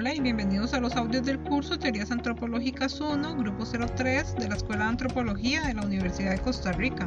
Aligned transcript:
Hola 0.00 0.14
y 0.14 0.20
bienvenidos 0.20 0.72
a 0.72 0.80
los 0.80 0.96
audios 0.96 1.26
del 1.26 1.38
curso 1.38 1.78
Teorías 1.78 2.10
Antropológicas 2.10 2.98
1, 3.02 3.36
Grupo 3.36 3.66
03 3.66 4.34
de 4.36 4.48
la 4.48 4.54
Escuela 4.54 4.84
de 4.84 4.90
Antropología 4.92 5.60
de 5.66 5.74
la 5.74 5.82
Universidad 5.82 6.30
de 6.30 6.38
Costa 6.38 6.72
Rica. 6.72 7.06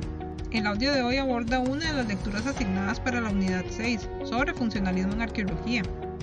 El 0.51 0.67
audio 0.67 0.93
de 0.93 1.01
hoy 1.01 1.17
aborda 1.17 1.57
una 1.57 1.87
de 1.87 1.93
las 1.93 2.07
lecturas 2.07 2.45
asignadas 2.45 2.99
para 2.99 3.19
la 3.19 3.31
unidad 3.31 3.65
6 3.67 4.07
sobre 4.25 4.53
funcionalismo 4.53 5.13
en 5.13 5.23
arqueología. 5.23 5.81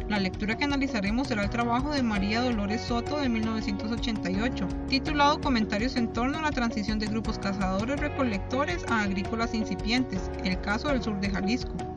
La 0.08 0.20
lectura 0.20 0.56
que 0.56 0.62
analizaremos 0.62 1.26
será 1.26 1.42
el 1.42 1.50
trabajo 1.50 1.90
de 1.90 2.04
María 2.04 2.40
Dolores 2.40 2.82
Soto 2.82 3.18
de 3.18 3.28
1988, 3.28 4.68
titulado 4.88 5.40
Comentarios 5.40 5.96
en 5.96 6.12
torno 6.12 6.38
a 6.38 6.42
la 6.42 6.52
transición 6.52 7.00
de 7.00 7.06
grupos 7.06 7.40
cazadores-recolectores 7.40 8.84
a 8.88 9.02
agrícolas 9.02 9.54
incipientes, 9.54 10.30
el 10.44 10.60
caso 10.60 10.86
del 10.86 11.02
sur 11.02 11.18
de 11.18 11.30
Jalisco. 11.30 11.89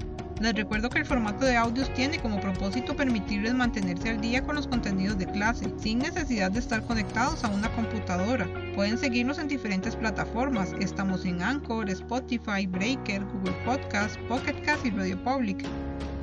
Les 0.44 0.54
recuerdo 0.54 0.90
que 0.90 1.00
el 1.00 1.06
formato 1.06 1.46
de 1.46 1.56
audios 1.56 1.90
tiene 1.94 2.20
como 2.20 2.42
propósito 2.42 2.98
permitirles 2.98 3.54
mantenerse 3.54 4.10
al 4.10 4.20
día 4.20 4.44
con 4.44 4.56
los 4.56 4.68
contenidos 4.68 5.18
de 5.18 5.26
clase, 5.26 5.74
sin 5.78 6.00
necesidad 6.00 6.52
de 6.52 6.60
estar 6.60 6.84
conectados 6.84 7.46
a 7.46 7.48
una 7.48 7.70
computadora. 7.70 8.46
Pueden 8.76 8.98
seguirnos 8.98 9.40
en 9.40 9.48
diferentes 9.48 9.96
plataformas. 9.96 10.74
Estamos 10.82 11.24
en 11.24 11.42
Anchor, 11.42 11.90
Spotify, 11.90 12.68
Breaker, 12.68 13.24
Google 13.24 13.56
Podcast, 13.64 14.18
Pocket 14.28 14.62
Cast 14.66 14.86
y 14.86 14.90
Radio 14.90 15.18
Public. 15.24 15.64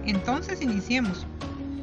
Entonces 0.04 0.60
iniciemos. 0.60 1.26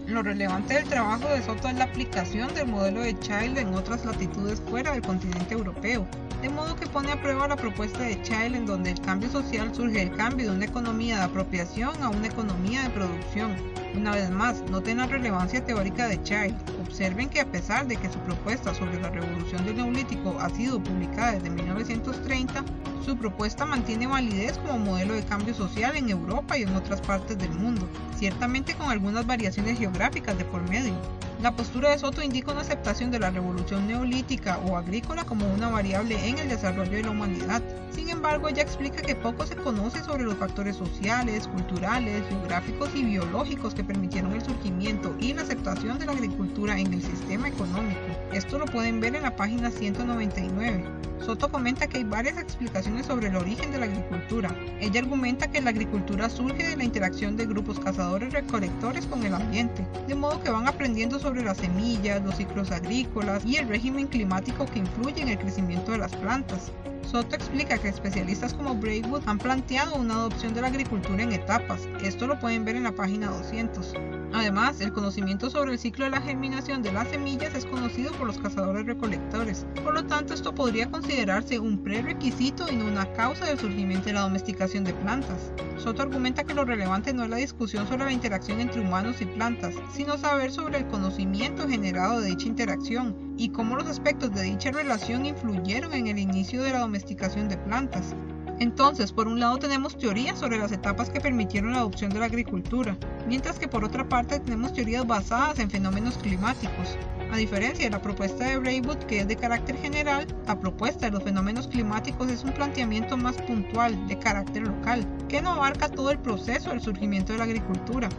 Lo 0.06 0.22
relevante 0.22 0.76
del 0.76 0.88
trabajo 0.88 1.28
de 1.30 1.42
Soto 1.42 1.70
es 1.70 1.76
la 1.76 1.86
aplicación 1.86 2.54
del 2.54 2.68
modelo 2.68 3.02
de 3.02 3.18
Child 3.18 3.58
en 3.58 3.74
otras 3.74 4.06
latitudes 4.06 4.62
fuera 4.70 4.92
del 4.92 5.02
continente 5.02 5.56
europeo, 5.56 6.08
de 6.42 6.50
modo 6.50 6.76
que 6.76 6.86
pone 6.86 7.12
a 7.12 7.22
prueba 7.22 7.48
la 7.48 7.56
propuesta 7.56 8.00
de 8.00 8.22
Child 8.22 8.56
en 8.56 8.66
donde 8.66 8.92
el 8.92 9.02
cambio 9.02 9.30
social 9.30 9.74
surge 9.74 10.00
del 10.00 10.16
cambio 10.16 10.50
de 10.50 10.56
una 10.56 10.66
economía 10.66 11.18
de 11.18 11.24
apropiación 11.24 12.02
a 12.04 12.10
una 12.10 12.28
economía 12.28 12.84
de 12.84 12.90
producción. 12.92 13.56
Una 13.96 14.12
vez 14.12 14.30
más, 14.30 14.62
noten 14.70 14.98
la 14.98 15.08
relevancia 15.08 15.66
teórica 15.66 16.08
de 16.08 16.22
Child. 16.22 16.56
Observen 16.86 17.30
que 17.30 17.42
a 17.42 17.52
pesar 17.52 17.88
de 17.88 17.96
que 17.96 18.10
su 18.10 18.20
propuesta 18.20 18.74
sobre 18.76 19.02
la 19.02 19.10
revolución 19.10 19.66
del 19.66 19.78
neolítico 19.78 20.38
ha 20.40 20.50
sido 20.50 20.82
publicada 20.82 21.34
desde 21.34 21.50
1930, 21.50 22.64
su 23.04 23.18
propuesta 23.18 23.66
mantiene 23.66 24.06
validez 24.06 24.60
como 24.60 24.78
modelo 24.78 25.16
de 25.16 25.24
cambio 25.24 25.56
social 25.56 25.96
en 25.96 26.10
Europa 26.10 26.58
y 26.58 26.64
en 26.64 26.76
otras 26.76 27.02
partes 27.02 27.38
del 27.40 27.52
mundo, 27.52 27.88
ciertamente 28.16 28.76
con 28.76 28.92
algunas 28.92 29.26
variaciones 29.26 29.80
geográficas 29.80 30.38
de 30.38 30.46
por 30.46 30.62
medio. 30.70 30.94
La 31.42 31.56
postura 31.56 31.92
de 31.92 32.00
Soto 32.00 32.24
indica 32.24 32.52
una 32.52 32.62
aceptación 32.62 33.12
de 33.12 33.20
la 33.20 33.30
revolución 33.30 33.86
neolítica 33.86 34.58
o 34.66 34.76
agrícola 34.76 35.24
como 35.24 35.46
una 35.54 35.70
variable 35.70 36.28
en 36.28 36.40
el 36.40 36.50
desarrollo 36.50 36.94
de 36.94 37.04
la 37.04 37.12
humanidad. 37.12 37.62
Sin 37.92 38.10
embargo, 38.10 38.50
ella 38.50 38.64
explica 38.64 39.04
que 39.04 39.16
poco 39.16 39.46
se 39.46 39.56
conoce 39.56 40.04
sobre 40.04 40.24
los 40.24 40.34
factores 40.34 40.76
sociales, 40.76 41.48
culturales, 41.48 42.28
geográficos 42.28 42.90
y 42.96 43.04
biológicos 43.04 43.76
que 43.76 43.84
permitieron 43.84 44.34
el 44.34 44.44
surgimiento 44.44 45.16
y 45.20 45.36
la 45.36 45.44
aceptación 45.44 46.00
de 46.00 46.08
la 46.08 46.14
agricultura 46.14 46.80
en 46.80 46.92
el 46.92 47.04
sistema 47.04 47.50
económico. 47.50 48.17
Esto 48.34 48.60
lo 48.60 48.66
pueden 48.66 49.00
ver 49.00 49.16
en 49.16 49.24
la 49.24 49.36
página 49.36 49.72
199. 49.72 50.84
Soto 51.26 51.50
comenta 51.50 51.88
que 51.88 51.98
hay 51.98 52.04
varias 52.04 52.38
explicaciones 52.38 53.06
sobre 53.06 53.28
el 53.28 53.36
origen 53.36 53.72
de 53.72 53.80
la 53.80 53.86
agricultura. 53.86 54.54
Ella 54.80 55.00
argumenta 55.00 55.50
que 55.50 55.62
la 55.62 55.72
agricultura 55.72 56.30
surge 56.30 56.68
de 56.68 56.78
la 56.78 56.84
interacción 56.84 57.38
de 57.38 57.46
grupos 57.46 57.80
cazadores-recolectores 57.80 59.08
con 59.08 59.24
el 59.24 59.34
ambiente, 59.34 59.88
de 60.08 60.16
modo 60.16 60.42
que 60.42 60.50
van 60.50 60.68
aprendiendo 60.68 61.20
sobre 61.20 61.44
las 61.44 61.58
semillas, 61.58 62.22
los 62.22 62.36
ciclos 62.36 62.72
agrícolas 62.72 63.46
y 63.46 63.56
el 63.58 63.68
régimen 63.68 64.08
climático 64.08 64.66
que 64.66 64.80
influye 64.80 65.22
en 65.22 65.30
el 65.30 65.40
crecimiento 65.40 65.92
de 65.92 65.98
las 65.98 66.16
plantas. 66.16 66.72
Soto 67.10 67.38
explica 67.38 67.78
que 67.78 67.88
especialistas 67.88 68.54
como 68.54 68.76
Braidwood 68.76 69.22
han 69.28 69.38
planteado 69.38 69.96
una 69.96 70.16
adopción 70.16 70.54
de 70.54 70.60
la 70.60 70.68
agricultura 70.68 71.24
en 71.24 71.32
etapas. 71.32 71.88
Esto 72.04 72.28
lo 72.28 72.38
pueden 72.38 72.66
ver 72.66 72.76
en 72.76 72.84
la 72.84 72.92
página 72.92 73.30
200. 73.30 73.94
Además, 74.34 74.82
el 74.82 74.92
conocimiento 74.92 75.50
sobre 75.50 75.72
el 75.72 75.80
ciclo 75.80 76.04
de 76.04 76.12
la 76.12 76.20
germinación 76.20 76.84
de 76.84 76.92
las 76.92 77.08
semillas 77.08 77.56
es 77.56 77.66
conocido 77.66 78.12
por 78.12 78.28
los 78.28 78.38
cazadores 78.40 78.86
recolectores. 78.86 79.66
Por 79.86 79.94
lo 79.94 80.06
tanto, 80.06 80.34
esto 80.34 80.54
podría 80.54 80.92
considerarse 80.92 81.60
un 81.60 81.82
prerequisito 81.82 82.68
y 82.70 82.76
no 82.76 82.86
una 82.86 83.10
causa 83.14 83.46
del 83.46 83.58
surgimiento 83.58 84.08
de 84.08 84.14
la 84.14 84.22
domesticación 84.22 84.84
de 84.84 84.94
plantas. 84.94 85.54
Soto 85.78 86.02
argumenta 86.02 86.44
que 86.44 86.54
lo 86.54 86.66
relevante 86.66 87.14
no 87.14 87.24
es 87.24 87.30
la 87.30 87.38
discusión 87.38 87.88
sobre 87.88 88.04
la 88.04 88.12
interacción 88.12 88.60
entre 88.60 88.82
humanos 88.82 89.22
y 89.22 89.26
plantas, 89.26 89.76
sino 89.94 90.18
saber 90.18 90.52
sobre 90.52 90.80
el 90.80 90.88
conocimiento 90.88 91.70
generado 91.70 92.20
de 92.20 92.32
dicha 92.32 92.48
interacción 92.48 93.27
y 93.38 93.50
cómo 93.50 93.76
los 93.76 93.88
aspectos 93.88 94.34
de 94.34 94.42
dicha 94.42 94.72
relación 94.72 95.26
influyeron 95.26 95.94
en 95.94 96.08
el 96.08 96.20
inicio 96.20 96.64
de 96.64 96.72
la 96.72 96.80
domesticación 96.80 97.48
de 97.48 97.58
plantas. 97.58 98.16
Entonces, 98.60 99.12
por 99.12 99.28
un 99.28 99.40
lado 99.40 99.58
tenemos 99.58 99.98
teorías 99.98 100.40
sobre 100.40 100.58
las 100.58 100.72
etapas 100.72 101.12
que 101.12 101.22
permitieron 101.22 101.74
la 101.74 101.80
adopción 101.80 102.10
de 102.10 102.20
la 102.20 102.26
agricultura, 102.26 102.98
mientras 103.28 103.60
que 103.60 103.68
por 103.68 103.84
otra 103.84 104.10
parte 104.10 104.40
tenemos 104.40 104.74
teorías 104.74 105.06
basadas 105.06 105.60
en 105.60 105.70
fenómenos 105.70 106.18
climáticos. 106.18 106.98
A 107.32 107.38
diferencia 107.38 107.86
de 107.86 107.92
la 107.92 108.02
propuesta 108.02 108.46
de 108.46 108.58
Braywood, 108.58 108.98
que 109.00 109.20
es 109.20 109.28
de 109.28 109.36
carácter 109.36 109.78
general, 109.78 110.26
la 110.48 110.60
propuesta 110.60 111.06
de 111.06 111.12
los 111.12 111.24
fenómenos 111.24 111.68
climáticos 111.68 112.32
es 112.32 112.44
un 112.44 112.54
planteamiento 112.54 113.16
más 113.16 113.36
puntual, 113.44 114.08
de 114.08 114.18
carácter 114.18 114.64
local, 114.64 115.06
que 115.28 115.42
no 115.42 115.52
abarca 115.52 115.90
todo 115.90 116.10
el 116.10 116.18
proceso 116.18 116.72
del 116.72 116.82
surgimiento 116.82 117.34
de 117.34 117.40
la 117.40 117.46
agricultura, 117.46 118.10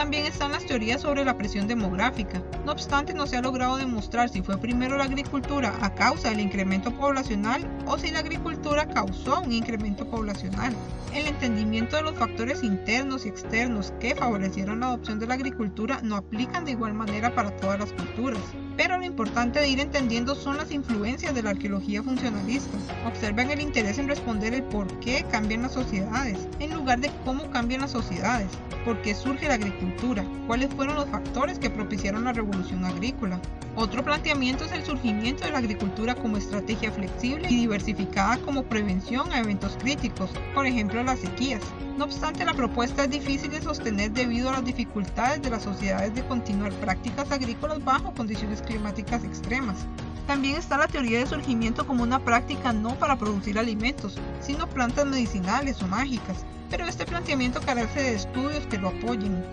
también 0.00 0.24
están 0.24 0.52
las 0.52 0.64
teorías 0.64 1.02
sobre 1.02 1.26
la 1.26 1.36
presión 1.36 1.68
demográfica. 1.68 2.42
No 2.64 2.72
obstante, 2.72 3.12
no 3.12 3.26
se 3.26 3.36
ha 3.36 3.42
logrado 3.42 3.76
demostrar 3.76 4.30
si 4.30 4.40
fue 4.40 4.56
primero 4.56 4.96
la 4.96 5.04
agricultura 5.04 5.74
a 5.82 5.94
causa 5.94 6.30
del 6.30 6.40
incremento 6.40 6.90
poblacional 6.90 7.68
o 7.86 7.98
si 7.98 8.10
la 8.10 8.20
agricultura 8.20 8.88
causó 8.88 9.42
un 9.42 9.52
incremento 9.52 10.08
poblacional. 10.08 10.74
El 11.12 11.26
entendimiento 11.26 11.96
de 11.96 12.02
los 12.02 12.14
factores 12.14 12.62
internos 12.62 13.26
y 13.26 13.28
externos 13.28 13.92
que 14.00 14.14
favorecieron 14.14 14.80
la 14.80 14.86
adopción 14.86 15.18
de 15.18 15.26
la 15.26 15.34
agricultura 15.34 16.00
no 16.02 16.16
aplican 16.16 16.64
de 16.64 16.70
igual 16.70 16.94
manera 16.94 17.34
para 17.34 17.54
todas 17.56 17.78
las 17.78 17.92
culturas. 17.92 18.40
Pero 18.76 18.98
lo 18.98 19.04
importante 19.04 19.60
de 19.60 19.68
ir 19.68 19.80
entendiendo 19.80 20.34
son 20.34 20.56
las 20.56 20.72
influencias 20.72 21.34
de 21.34 21.42
la 21.42 21.50
arqueología 21.50 22.02
funcionalista. 22.02 22.78
Observen 23.06 23.50
el 23.50 23.60
interés 23.60 23.98
en 23.98 24.08
responder 24.08 24.54
el 24.54 24.62
por 24.62 24.86
qué 25.00 25.24
cambian 25.30 25.62
las 25.62 25.72
sociedades, 25.72 26.48
en 26.58 26.74
lugar 26.74 27.00
de 27.00 27.10
cómo 27.24 27.50
cambian 27.50 27.82
las 27.82 27.90
sociedades, 27.90 28.48
por 28.84 29.00
qué 29.02 29.14
surge 29.14 29.48
la 29.48 29.54
agricultura, 29.54 30.24
cuáles 30.46 30.72
fueron 30.74 30.96
los 30.96 31.08
factores 31.08 31.58
que 31.58 31.70
propiciaron 31.70 32.24
la 32.24 32.32
revolución 32.32 32.84
agrícola. 32.84 33.40
Otro 33.76 34.04
planteamiento 34.04 34.64
es 34.64 34.72
el 34.72 34.84
surgimiento 34.84 35.44
de 35.44 35.52
la 35.52 35.58
agricultura 35.58 36.14
como 36.14 36.36
estrategia 36.36 36.90
flexible 36.90 37.48
y 37.48 37.56
diversificada 37.56 38.38
como 38.38 38.64
prevención 38.64 39.32
a 39.32 39.38
eventos 39.38 39.76
críticos, 39.80 40.30
por 40.54 40.66
ejemplo 40.66 41.02
las 41.02 41.20
sequías. 41.20 41.62
No 41.96 42.06
obstante, 42.06 42.44
la 42.44 42.54
propuesta 42.54 43.04
es 43.04 43.10
difícil 43.10 43.50
de 43.50 43.60
sostener 43.60 44.10
debido 44.10 44.48
a 44.48 44.52
las 44.52 44.64
dificultades 44.64 45.42
de 45.42 45.50
las 45.50 45.62
sociedades 45.62 46.14
de 46.14 46.24
continuar 46.24 46.72
prácticas 46.72 47.30
agrícolas 47.30 47.84
bajo 47.84 48.12
condiciones 48.12 48.59
climáticas 48.62 49.24
extremas. 49.24 49.78
También 50.26 50.56
está 50.56 50.78
la 50.78 50.86
teoría 50.86 51.18
de 51.18 51.26
surgimiento 51.26 51.86
como 51.86 52.02
una 52.02 52.20
práctica 52.20 52.72
no 52.72 52.94
para 52.94 53.16
producir 53.18 53.58
alimentos, 53.58 54.16
sino 54.40 54.68
plantas 54.68 55.06
medicinales 55.06 55.82
o 55.82 55.88
mágicas, 55.88 56.44
pero 56.70 56.86
este 56.86 57.04
planteamiento 57.04 57.60
carece 57.60 58.00
de 58.00 58.14
estudios 58.14 58.66
que 58.66 58.78
lo 58.78 58.88
apoyen. 58.88 59.44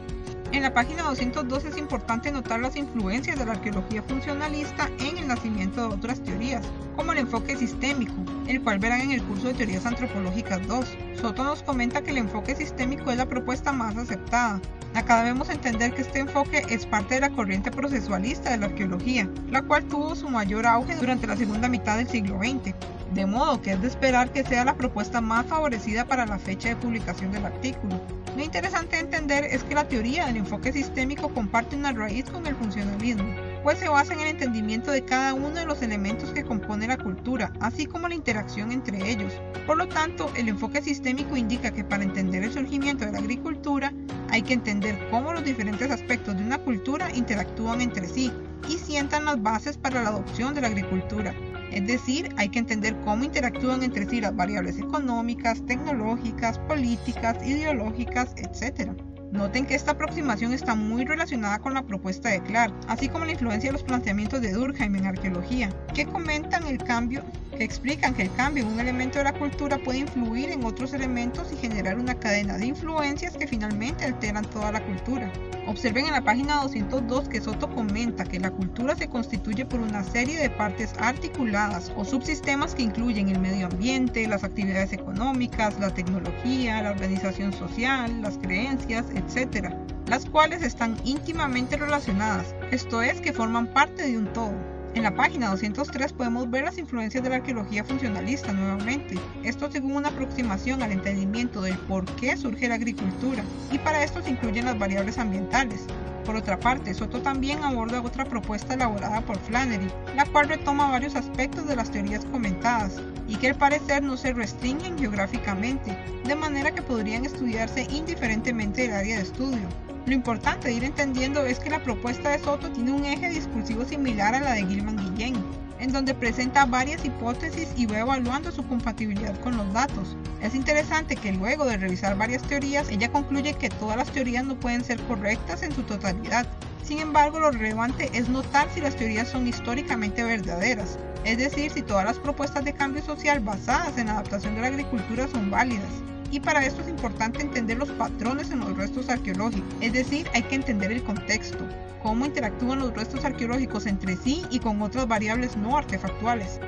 En 0.57 0.63
la 0.63 0.73
página 0.73 1.03
202 1.03 1.65
es 1.65 1.77
importante 1.77 2.31
notar 2.31 2.59
las 2.59 2.75
influencias 2.75 3.37
de 3.37 3.45
la 3.45 3.51
arqueología 3.51 4.01
funcionalista 4.01 4.89
en 4.97 5.19
el 5.19 5.27
nacimiento 5.27 5.81
de 5.87 5.93
otras 5.93 6.19
teorías, 6.23 6.65
como 6.95 7.11
el 7.11 7.19
enfoque 7.19 7.55
sistémico, 7.55 8.15
el 8.47 8.63
cual 8.63 8.79
verán 8.79 9.01
en 9.01 9.11
el 9.11 9.21
curso 9.21 9.49
de 9.49 9.53
Teorías 9.53 9.85
Antropológicas 9.85 10.67
2. 10.67 10.97
Soto 11.21 11.43
nos 11.43 11.61
comenta 11.61 12.01
que 12.01 12.09
el 12.09 12.17
enfoque 12.17 12.55
sistémico 12.55 13.11
es 13.11 13.17
la 13.17 13.27
propuesta 13.27 13.71
más 13.71 13.97
aceptada. 13.97 14.59
Acá 14.95 15.19
debemos 15.19 15.51
entender 15.51 15.93
que 15.93 16.01
este 16.01 16.21
enfoque 16.21 16.65
es 16.69 16.87
parte 16.87 17.13
de 17.13 17.21
la 17.21 17.29
corriente 17.29 17.69
procesualista 17.69 18.49
de 18.49 18.57
la 18.57 18.65
arqueología, 18.65 19.29
la 19.51 19.61
cual 19.61 19.83
tuvo 19.83 20.15
su 20.15 20.27
mayor 20.27 20.65
auge 20.65 20.95
durante 20.95 21.27
la 21.27 21.37
segunda 21.37 21.69
mitad 21.69 21.97
del 21.97 22.07
siglo 22.07 22.39
XX 22.39 22.73
de 23.13 23.25
modo 23.25 23.61
que 23.61 23.73
es 23.73 23.81
de 23.81 23.87
esperar 23.87 24.31
que 24.31 24.43
sea 24.43 24.65
la 24.65 24.75
propuesta 24.75 25.21
más 25.21 25.45
favorecida 25.45 26.05
para 26.05 26.25
la 26.25 26.39
fecha 26.39 26.69
de 26.69 26.75
publicación 26.75 27.31
del 27.31 27.45
artículo. 27.45 27.99
Lo 28.35 28.43
interesante 28.43 28.97
de 28.97 29.03
entender 29.03 29.45
es 29.45 29.63
que 29.63 29.75
la 29.75 29.87
teoría 29.87 30.27
del 30.27 30.37
enfoque 30.37 30.71
sistémico 30.71 31.29
comparte 31.29 31.75
una 31.75 31.91
raíz 31.91 32.25
con 32.29 32.45
el 32.45 32.55
funcionalismo, 32.55 33.25
pues 33.63 33.79
se 33.79 33.89
basa 33.89 34.13
en 34.13 34.19
el 34.19 34.27
entendimiento 34.27 34.91
de 34.91 35.03
cada 35.03 35.33
uno 35.33 35.49
de 35.49 35.65
los 35.65 35.81
elementos 35.81 36.29
que 36.31 36.43
compone 36.43 36.87
la 36.87 36.97
cultura, 36.97 37.51
así 37.59 37.85
como 37.85 38.07
la 38.07 38.15
interacción 38.15 38.71
entre 38.71 39.09
ellos. 39.09 39.33
Por 39.65 39.77
lo 39.77 39.87
tanto, 39.87 40.31
el 40.35 40.49
enfoque 40.49 40.81
sistémico 40.81 41.35
indica 41.35 41.71
que 41.71 41.83
para 41.83 42.03
entender 42.03 42.43
el 42.43 42.53
surgimiento 42.53 43.05
de 43.05 43.11
la 43.11 43.19
agricultura, 43.19 43.91
hay 44.29 44.41
que 44.41 44.53
entender 44.53 44.97
cómo 45.09 45.33
los 45.33 45.43
diferentes 45.43 45.89
aspectos 45.89 46.37
de 46.37 46.43
una 46.43 46.59
cultura 46.59 47.09
interactúan 47.13 47.81
entre 47.81 48.07
sí 48.07 48.31
y 48.69 48.77
sientan 48.77 49.25
las 49.25 49.41
bases 49.41 49.77
para 49.77 50.03
la 50.03 50.09
adopción 50.09 50.53
de 50.53 50.61
la 50.61 50.67
agricultura. 50.67 51.33
Es 51.71 51.85
decir, 51.85 52.29
hay 52.37 52.49
que 52.49 52.59
entender 52.59 52.95
cómo 53.03 53.23
interactúan 53.23 53.83
entre 53.83 54.07
sí 54.07 54.21
las 54.21 54.35
variables 54.35 54.77
económicas, 54.77 55.65
tecnológicas, 55.65 56.59
políticas, 56.59 57.37
ideológicas, 57.45 58.33
etc. 58.37 58.91
Noten 59.31 59.65
que 59.65 59.75
esta 59.75 59.91
aproximación 59.91 60.53
está 60.53 60.73
muy 60.73 61.03
relacionada 61.03 61.59
con 61.59 61.73
la 61.73 61.85
propuesta 61.85 62.29
de 62.29 62.41
Clark, 62.41 62.73
así 62.87 63.09
como 63.09 63.25
la 63.25 63.33
influencia 63.33 63.69
de 63.69 63.73
los 63.73 63.83
planteamientos 63.83 64.41
de 64.41 64.53
Durkheim 64.53 64.95
en 64.95 65.05
arqueología, 65.05 65.69
que 65.93 66.05
comentan 66.05 66.65
el 66.65 66.77
cambio 66.77 67.23
explican 67.63 68.13
que 68.13 68.23
el 68.23 68.33
cambio 68.35 68.63
en 68.63 68.73
un 68.73 68.79
elemento 68.79 69.17
de 69.17 69.25
la 69.25 69.33
cultura 69.33 69.77
puede 69.77 69.99
influir 69.99 70.51
en 70.51 70.63
otros 70.63 70.93
elementos 70.93 71.51
y 71.51 71.57
generar 71.57 71.97
una 71.99 72.15
cadena 72.15 72.57
de 72.57 72.67
influencias 72.67 73.35
que 73.35 73.47
finalmente 73.47 74.05
alteran 74.05 74.45
toda 74.45 74.71
la 74.71 74.83
cultura. 74.83 75.31
Observen 75.67 76.05
en 76.05 76.13
la 76.13 76.21
página 76.21 76.61
202 76.61 77.27
que 77.27 77.41
Soto 77.41 77.69
comenta 77.69 78.23
que 78.23 78.39
la 78.39 78.51
cultura 78.51 78.95
se 78.95 79.09
constituye 79.09 79.65
por 79.65 79.81
una 79.81 80.03
serie 80.03 80.39
de 80.39 80.49
partes 80.49 80.93
articuladas 80.97 81.91
o 81.97 82.05
subsistemas 82.05 82.73
que 82.73 82.83
incluyen 82.83 83.29
el 83.29 83.39
medio 83.39 83.67
ambiente, 83.67 84.27
las 84.27 84.43
actividades 84.43 84.93
económicas, 84.93 85.79
la 85.79 85.93
tecnología, 85.93 86.81
la 86.81 86.91
organización 86.91 87.51
social, 87.51 88.21
las 88.21 88.37
creencias, 88.37 89.05
etc., 89.13 89.73
las 90.07 90.25
cuales 90.25 90.63
están 90.63 90.95
íntimamente 91.03 91.75
relacionadas, 91.75 92.55
esto 92.71 93.01
es, 93.01 93.19
que 93.19 93.33
forman 93.33 93.67
parte 93.67 94.03
de 94.03 94.17
un 94.17 94.31
todo. 94.31 94.76
En 94.97 95.03
la 95.03 95.13
página 95.13 95.51
203 95.51 96.11
podemos 96.13 96.49
ver 96.49 96.63
las 96.63 96.79
influencias 96.79 97.23
de 97.23 97.29
la 97.29 97.35
arqueología 97.35 97.83
funcionalista 97.83 98.51
nuevamente, 98.51 99.13
esto 99.43 99.71
según 99.71 99.95
una 99.95 100.07
aproximación 100.07 100.81
al 100.81 100.91
entendimiento 100.91 101.61
del 101.61 101.77
por 101.77 102.03
qué 102.15 102.35
surge 102.35 102.67
la 102.67 102.73
agricultura, 102.73 103.43
y 103.71 103.77
para 103.77 104.03
esto 104.03 104.23
se 104.23 104.31
incluyen 104.31 104.65
las 104.65 104.79
variables 104.79 105.19
ambientales. 105.19 105.85
Por 106.25 106.35
otra 106.35 106.59
parte, 106.59 106.95
Soto 106.95 107.21
también 107.21 107.63
aborda 107.63 108.01
otra 108.01 108.25
propuesta 108.25 108.73
elaborada 108.73 109.21
por 109.21 109.37
Flannery, 109.37 109.87
la 110.15 110.25
cual 110.25 110.49
retoma 110.49 110.89
varios 110.89 111.15
aspectos 111.15 111.67
de 111.67 111.75
las 111.75 111.91
teorías 111.91 112.25
comentadas, 112.25 112.93
y 113.27 113.35
que 113.35 113.49
al 113.49 113.55
parecer 113.55 114.01
no 114.01 114.17
se 114.17 114.33
restringen 114.33 114.97
geográficamente, 114.97 115.95
de 116.25 116.35
manera 116.35 116.71
que 116.71 116.81
podrían 116.81 117.23
estudiarse 117.23 117.85
indiferentemente 117.91 118.81
del 118.81 118.93
área 118.93 119.17
de 119.17 119.21
estudio. 119.21 119.86
Lo 120.07 120.13
importante 120.13 120.69
de 120.69 120.73
ir 120.73 120.85
entendiendo 120.85 121.45
es 121.45 121.59
que 121.59 121.69
la 121.69 121.83
propuesta 121.83 122.29
de 122.29 122.39
Soto 122.39 122.71
tiene 122.71 122.93
un 122.93 123.03
eje 123.03 123.29
discursivo 123.29 123.83
similar 123.83 124.33
a 124.33 124.39
la 124.39 124.53
de 124.53 124.65
Gilman 124.65 124.95
Guillén, 124.95 125.35
en 125.81 125.91
donde 125.91 126.13
presenta 126.13 126.65
varias 126.65 127.03
hipótesis 127.03 127.73
y 127.75 127.87
va 127.87 127.99
evaluando 127.99 128.49
su 128.53 128.65
compatibilidad 128.65 129.37
con 129.41 129.57
los 129.57 129.73
datos. 129.73 130.15
Es 130.41 130.55
interesante 130.55 131.17
que 131.17 131.33
luego 131.33 131.65
de 131.65 131.75
revisar 131.75 132.17
varias 132.17 132.41
teorías, 132.43 132.89
ella 132.89 133.11
concluye 133.11 133.55
que 133.55 133.67
todas 133.67 133.97
las 133.97 134.09
teorías 134.09 134.45
no 134.45 134.57
pueden 134.57 134.85
ser 134.85 134.97
correctas 135.07 135.61
en 135.61 135.75
su 135.75 135.83
totalidad. 135.83 136.47
Sin 136.83 136.99
embargo, 136.99 137.41
lo 137.41 137.51
relevante 137.51 138.09
es 138.13 138.29
notar 138.29 138.69
si 138.73 138.79
las 138.79 138.95
teorías 138.95 139.27
son 139.27 139.45
históricamente 139.45 140.23
verdaderas, 140.23 140.97
es 141.25 141.37
decir, 141.37 141.69
si 141.69 141.81
todas 141.81 142.05
las 142.05 142.17
propuestas 142.17 142.63
de 142.63 142.71
cambio 142.71 143.03
social 143.03 143.41
basadas 143.41 143.97
en 143.97 144.07
la 144.07 144.13
adaptación 144.13 144.55
de 144.55 144.61
la 144.61 144.67
agricultura 144.67 145.27
son 145.27 145.51
válidas 145.51 145.91
y 146.31 146.39
para 146.39 146.65
esto 146.65 146.81
es 146.81 146.87
importante 146.87 147.41
entender 147.41 147.77
los 147.77 147.89
patrones 147.91 148.51
en 148.51 148.59
los 148.59 148.75
restos 148.75 149.09
arqueológicos, 149.09 149.73
es 149.81 149.93
decir, 149.93 150.27
hay 150.33 150.43
que 150.43 150.55
entender 150.55 150.91
el 150.91 151.03
contexto, 151.03 151.59
cómo 152.03 152.25
interactúan 152.25 152.79
los 152.79 152.93
restos 152.93 153.25
arqueológicos 153.25 153.85
entre 153.85 154.15
sí 154.15 154.43
y 154.49 154.59
con 154.59 154.81
otras 154.81 155.07
variables 155.07 155.57
no 155.57 155.77
artefactuales. 155.77 156.59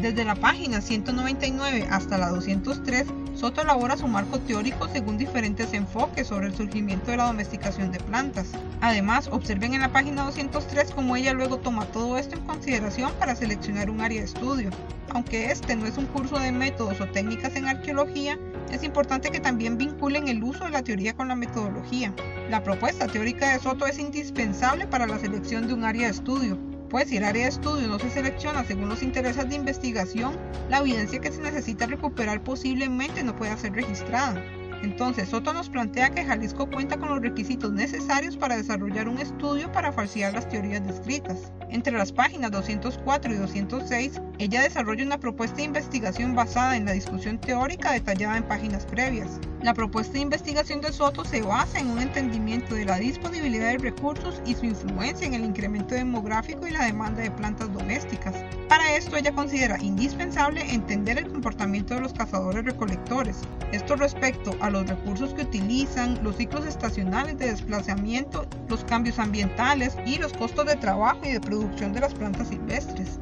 Desde 0.00 0.24
la 0.24 0.34
página 0.34 0.80
199 0.80 1.86
hasta 1.90 2.16
la 2.16 2.30
203, 2.30 3.06
Soto 3.40 3.62
elabora 3.62 3.96
su 3.96 4.06
marco 4.06 4.38
teórico 4.38 4.86
según 4.86 5.16
diferentes 5.16 5.72
enfoques 5.72 6.26
sobre 6.26 6.48
el 6.48 6.54
surgimiento 6.54 7.10
de 7.10 7.16
la 7.16 7.24
domesticación 7.24 7.90
de 7.90 7.98
plantas. 7.98 8.48
Además, 8.82 9.30
observen 9.32 9.72
en 9.72 9.80
la 9.80 9.90
página 9.90 10.24
203 10.26 10.90
cómo 10.90 11.16
ella 11.16 11.32
luego 11.32 11.56
toma 11.56 11.86
todo 11.86 12.18
esto 12.18 12.36
en 12.36 12.44
consideración 12.44 13.10
para 13.18 13.34
seleccionar 13.34 13.88
un 13.88 14.02
área 14.02 14.18
de 14.18 14.26
estudio. 14.26 14.68
Aunque 15.08 15.50
este 15.50 15.74
no 15.74 15.86
es 15.86 15.96
un 15.96 16.04
curso 16.04 16.38
de 16.38 16.52
métodos 16.52 17.00
o 17.00 17.06
técnicas 17.06 17.56
en 17.56 17.66
arqueología, 17.66 18.38
es 18.70 18.82
importante 18.82 19.30
que 19.30 19.40
también 19.40 19.78
vinculen 19.78 20.28
el 20.28 20.44
uso 20.44 20.64
de 20.64 20.70
la 20.72 20.82
teoría 20.82 21.14
con 21.14 21.28
la 21.28 21.34
metodología. 21.34 22.12
La 22.50 22.62
propuesta 22.62 23.06
teórica 23.06 23.54
de 23.54 23.58
Soto 23.58 23.86
es 23.86 23.98
indispensable 23.98 24.86
para 24.86 25.06
la 25.06 25.18
selección 25.18 25.66
de 25.66 25.72
un 25.72 25.84
área 25.84 26.08
de 26.08 26.12
estudio, 26.12 26.58
pues 26.90 27.08
si 27.08 27.16
el 27.16 27.24
área 27.24 27.44
de 27.44 27.50
estudio 27.50 27.86
no 27.86 27.98
se 27.98 28.10
selecciona 28.10 28.64
según 28.64 28.88
los 28.88 29.02
intereses 29.02 29.48
de 29.48 29.54
investigación, 29.54 30.36
la 30.68 30.78
evidencia 30.78 31.20
que 31.20 31.30
se 31.30 31.40
necesita 31.40 31.86
recuperar 31.86 32.42
posiblemente 32.42 33.22
no 33.22 33.36
pueda 33.36 33.56
ser 33.56 33.72
registrada. 33.72 34.42
Entonces, 34.82 35.28
Soto 35.28 35.52
nos 35.52 35.68
plantea 35.68 36.10
que 36.10 36.24
Jalisco 36.24 36.68
cuenta 36.70 36.96
con 36.96 37.10
los 37.10 37.20
requisitos 37.20 37.72
necesarios 37.72 38.36
para 38.36 38.56
desarrollar 38.56 39.08
un 39.08 39.18
estudio 39.18 39.70
para 39.72 39.92
falsear 39.92 40.32
las 40.32 40.48
teorías 40.48 40.86
descritas. 40.86 41.52
Entre 41.68 41.92
las 41.92 42.12
páginas 42.12 42.50
204 42.50 43.32
y 43.32 43.36
206, 43.36 44.20
ella 44.38 44.62
desarrolla 44.62 45.04
una 45.04 45.18
propuesta 45.18 45.58
de 45.58 45.64
investigación 45.64 46.34
basada 46.34 46.76
en 46.76 46.86
la 46.86 46.92
discusión 46.92 47.38
teórica 47.38 47.92
detallada 47.92 48.38
en 48.38 48.48
páginas 48.48 48.86
previas. 48.86 49.38
La 49.62 49.74
propuesta 49.74 50.14
de 50.14 50.20
investigación 50.20 50.80
de 50.80 50.92
Soto 50.92 51.24
se 51.24 51.42
basa 51.42 51.78
en 51.78 51.88
un 51.88 52.00
entendimiento 52.00 52.74
de 52.74 52.86
la 52.86 52.96
disponibilidad 52.96 53.72
de 53.72 53.78
recursos 53.78 54.40
y 54.46 54.54
su 54.54 54.64
influencia 54.64 55.26
en 55.26 55.34
el 55.34 55.44
incremento 55.44 55.94
demográfico 55.94 56.66
y 56.66 56.70
la 56.70 56.86
demanda 56.86 57.22
de 57.22 57.30
plantas 57.30 57.70
domésticas. 57.72 58.34
Para 58.68 58.96
esto 58.96 59.16
ella 59.16 59.32
considera 59.32 59.76
indispensable 59.82 60.62
entender 60.72 61.18
el 61.18 61.28
comportamiento 61.28 61.94
de 61.94 62.00
los 62.00 62.14
cazadores-recolectores, 62.14 63.36
esto 63.72 63.96
respecto 63.96 64.56
los 64.70 64.86
recursos 64.86 65.34
que 65.34 65.42
utilizan, 65.42 66.22
los 66.22 66.36
ciclos 66.36 66.66
estacionales 66.66 67.38
de 67.38 67.50
desplazamiento, 67.50 68.46
los 68.68 68.84
cambios 68.84 69.18
ambientales 69.18 69.96
y 70.06 70.18
los 70.18 70.32
costos 70.32 70.66
de 70.66 70.76
trabajo 70.76 71.20
y 71.24 71.32
de 71.32 71.40
producción 71.40 71.92
de 71.92 72.00
las 72.00 72.14
plantas 72.14 72.48
silvestres. 72.48 73.18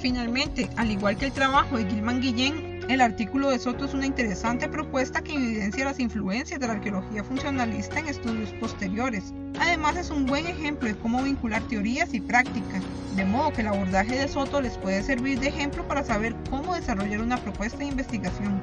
Finalmente, 0.00 0.70
al 0.76 0.90
igual 0.90 1.16
que 1.16 1.26
el 1.26 1.32
trabajo 1.32 1.76
de 1.76 1.84
Gilman 1.84 2.20
Guillén, 2.20 2.80
el 2.90 3.00
artículo 3.00 3.50
de 3.50 3.58
Soto 3.58 3.84
es 3.84 3.94
una 3.94 4.06
interesante 4.06 4.68
propuesta 4.68 5.20
que 5.20 5.34
evidencia 5.34 5.84
las 5.84 6.00
influencias 6.00 6.58
de 6.58 6.66
la 6.66 6.72
arqueología 6.72 7.22
funcionalista 7.22 8.00
en 8.00 8.08
estudios 8.08 8.50
posteriores. 8.54 9.32
Además 9.60 9.96
es 9.96 10.10
un 10.10 10.26
buen 10.26 10.46
ejemplo 10.46 10.88
de 10.88 10.96
cómo 10.96 11.22
vincular 11.22 11.62
teorías 11.68 12.12
y 12.14 12.20
práctica, 12.20 12.80
de 13.14 13.24
modo 13.24 13.52
que 13.52 13.60
el 13.60 13.68
abordaje 13.68 14.18
de 14.18 14.26
Soto 14.26 14.60
les 14.60 14.76
puede 14.78 15.02
servir 15.02 15.38
de 15.38 15.48
ejemplo 15.48 15.86
para 15.86 16.02
saber 16.02 16.34
cómo 16.50 16.74
desarrollar 16.74 17.20
una 17.20 17.36
propuesta 17.36 17.78
de 17.78 17.86
investigación. 17.86 18.60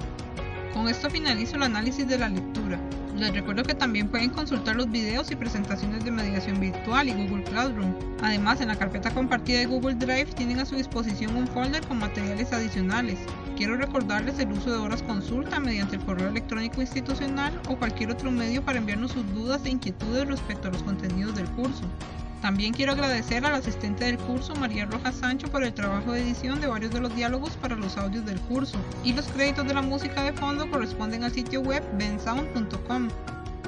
Con 0.78 0.88
esto 0.88 1.10
finalizo 1.10 1.56
el 1.56 1.64
análisis 1.64 2.08
de 2.08 2.20
la 2.20 2.30
lectura. 2.30 2.80
Les 3.16 3.34
recuerdo 3.34 3.64
que 3.64 3.74
también 3.74 4.10
pueden 4.10 4.30
consultar 4.30 4.76
los 4.76 4.92
videos 4.92 5.32
y 5.32 5.36
presentaciones 5.36 6.06
de 6.06 6.12
mediación 6.12 6.60
virtual 6.60 7.10
y 7.10 7.14
Google 7.14 7.44
Classroom. 7.46 7.96
Además, 8.22 8.62
en 8.62 8.68
la 8.68 8.76
carpeta 8.76 9.10
compartida 9.10 9.58
de 9.58 9.66
Google 9.66 9.96
Drive 9.96 10.36
tienen 10.36 10.60
a 10.60 10.68
su 10.68 10.76
disposición 10.76 11.36
un 11.36 11.48
folder 11.48 11.84
con 11.88 11.98
materiales 11.98 12.54
adicionales. 12.54 13.18
Quiero 13.56 13.76
recordarles 13.76 14.38
el 14.38 14.52
uso 14.52 14.72
de 14.72 14.78
horas 14.78 15.02
consulta 15.02 15.60
mediante 15.60 15.96
el 15.96 16.06
correo 16.06 16.28
electrónico 16.28 16.80
institucional 16.80 17.60
o 17.70 17.76
cualquier 17.76 18.12
otro 18.12 18.30
medio 18.30 18.64
para 18.64 18.78
enviarnos 18.78 19.14
sus 19.14 19.26
dudas 19.34 19.66
e 19.66 19.72
inquietudes 19.72 20.28
respecto 20.28 20.68
a 20.68 20.72
los 20.72 20.84
contenidos 20.84 21.36
del 21.36 21.50
curso. 21.54 21.86
También 22.42 22.74
quiero 22.74 22.92
agradecer 22.92 23.46
al 23.46 23.56
asistente 23.56 24.06
del 24.06 24.18
curso, 24.18 24.56
María 24.56 24.86
Rojas 24.86 25.16
Sancho, 25.16 25.48
por 25.48 25.64
el 25.64 25.74
trabajo 25.74 26.12
de 26.12 26.22
edición 26.22 26.62
de 26.62 26.68
varios 26.68 26.92
de 26.92 27.02
los 27.02 27.16
diálogos 27.16 27.58
para 27.58 27.76
los 27.76 27.98
audios 27.98 28.26
del 28.26 28.40
curso. 28.42 28.78
Y 29.04 29.14
los 29.14 29.28
créditos 29.28 29.68
de 29.68 29.74
la 29.74 29.82
música 29.82 30.24
de 30.24 30.34
fondo 30.34 30.70
corresponden 30.70 31.24
al 31.24 31.32
sitio 31.32 31.62
web 31.62 31.84
bensound.com. 31.98 33.10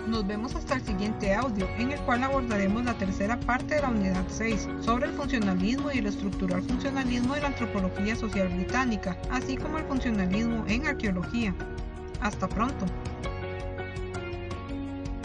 Nos 0.08 0.26
vemos 0.26 0.56
hasta 0.56 0.76
el 0.76 0.82
siguiente 0.82 1.34
audio, 1.34 1.68
en 1.78 1.92
el 1.92 2.00
cual 2.02 2.24
abordaremos 2.24 2.84
la 2.86 2.94
tercera 2.94 3.40
parte 3.40 3.76
de 3.76 3.82
la 3.82 3.90
unidad 3.90 4.24
6, 4.28 4.68
sobre 4.82 5.08
el 5.08 5.14
funcionalismo 5.14 5.92
y 5.92 6.00
el 6.00 6.08
estructural 6.08 6.62
funcionalismo 6.64 7.36
de 7.36 7.42
la 7.42 7.48
antropología 7.48 8.16
social 8.16 8.50
británica, 8.50 9.18
así 9.30 9.58
como 9.58 9.78
el 9.78 9.86
funcionalismo 9.86 10.64
en 10.68 10.88
arqueología. 10.88 11.54
Hasta 12.22 12.48
pronto. 12.48 12.86